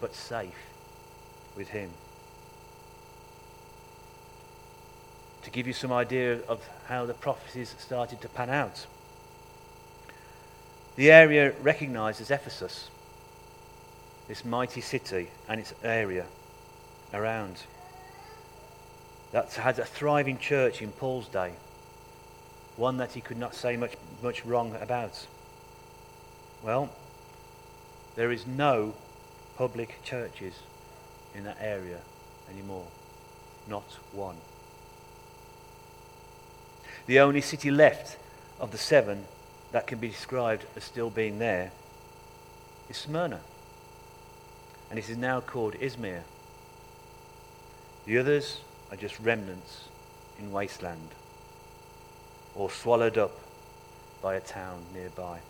but 0.01 0.15
safe 0.15 0.73
with 1.57 1.69
him. 1.69 1.91
To 5.43 5.51
give 5.51 5.67
you 5.67 5.75
some 5.75 5.93
idea 5.93 6.41
of 6.49 6.67
how 6.87 7.05
the 7.05 7.15
prophecies 7.15 7.75
started 7.79 8.21
to 8.23 8.29
pan 8.29 8.49
out. 8.49 8.87
The 10.97 11.11
area 11.11 11.53
recognized 11.61 12.21
as 12.21 12.31
Ephesus, 12.31 12.89
this 14.29 14.45
mighty 14.45 14.81
city 14.81 15.29
and 15.49 15.61
its 15.61 15.75
area 15.83 16.27
around, 17.13 17.65
that 19.33 19.53
had 19.55 19.79
a 19.81 19.85
thriving 19.85 20.39
church 20.39 20.81
in 20.81 20.93
Paul's 20.93 21.27
day, 21.27 21.55
one 22.77 22.99
that 22.99 23.13
he 23.13 23.21
could 23.21 23.39
not 23.39 23.55
say 23.57 23.77
much, 23.77 23.95
much 24.23 24.45
wrong 24.45 24.77
about. 24.81 25.27
Well, 26.63 26.91
there 28.15 28.31
is 28.31 28.47
no 28.47 28.95
public 29.57 30.01
churches 30.05 30.55
in 31.35 31.43
that 31.45 31.59
area 31.61 31.99
anymore. 32.49 32.87
Not 33.69 33.85
one. 34.13 34.37
The 37.07 37.19
only 37.19 37.41
city 37.41 37.73
left 37.73 38.17
of 38.61 38.71
the 38.71 38.79
seven 38.79 39.25
that 39.75 39.89
can 39.89 39.99
be 39.99 40.07
described 40.07 40.65
as 40.77 40.85
still 40.85 41.11
being 41.11 41.41
there 41.41 41.73
is 42.89 42.97
Smyrna. 42.97 43.41
And 44.89 45.01
it 45.01 45.11
is 45.11 45.17
now 45.17 45.41
called 45.41 45.75
Izmir. 45.75 46.21
The 48.07 48.19
others 48.19 48.61
are 48.93 48.97
just 48.97 49.19
remnants 49.19 49.89
in 50.39 50.53
wasteland 50.53 51.09
or 52.55 52.71
swallowed 52.71 53.19
up 53.19 53.33
by 54.23 54.37
a 54.37 54.41
town 54.41 54.81
nearby. 54.95 55.41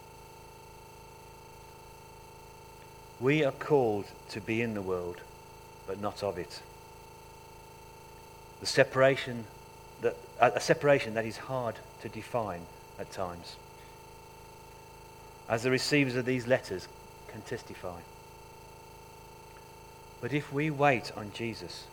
We 3.21 3.45
are 3.45 3.53
called 3.53 4.07
to 4.31 4.41
be 4.41 4.63
in 4.63 4.73
the 4.73 4.81
world, 4.81 5.21
but 5.87 6.01
not 6.01 6.23
of 6.23 6.39
it. 6.39 6.63
The 8.61 8.67
separation 8.67 9.45
that, 10.01 10.17
a 10.41 10.61
separation 10.61 11.13
that 11.13 11.27
is 11.27 11.37
hard 11.37 11.75
to 12.01 12.09
define 12.09 12.63
at 12.99 13.13
times 13.13 13.57
as 15.49 15.63
the 15.63 15.71
receivers 15.71 16.17
of 16.17 16.25
these 16.25 16.47
letters 16.47 16.89
can 17.29 17.43
testify. 17.43 18.01
But 20.21 20.33
if 20.33 20.53
we 20.53 20.71
wait 20.71 21.13
on 21.17 21.33
Jesus, 21.35 21.87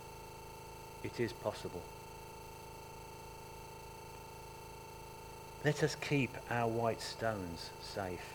it 1.04 1.20
is 1.20 1.34
possible. 1.34 1.82
Let 5.66 5.84
us 5.84 5.96
keep 5.96 6.32
our 6.50 6.68
white 6.68 7.02
stones 7.02 7.70
safe. 7.82 8.26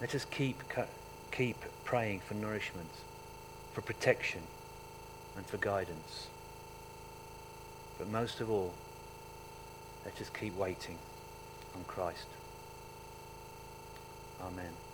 Let 0.00 0.14
us 0.14 0.24
keep, 0.24 0.62
keep 1.30 1.56
praying 1.84 2.20
for 2.20 2.34
nourishment, 2.34 2.90
for 3.72 3.82
protection, 3.82 4.42
and 5.36 5.44
for 5.46 5.58
guidance. 5.58 6.28
But 7.98 8.08
most 8.08 8.40
of 8.40 8.50
all, 8.50 8.72
let 10.04 10.20
us 10.20 10.30
keep 10.30 10.56
waiting 10.56 10.96
on 11.76 11.84
Christ. 11.84 12.26
Amen. 14.40 14.87